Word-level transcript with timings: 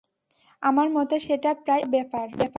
আমার 0.61 0.87
মতে 0.89 1.15
সেটা 1.19 1.51
প্রায় 1.63 1.83
অসম্ভব 1.83 1.91
ব্যাপার। 1.95 2.27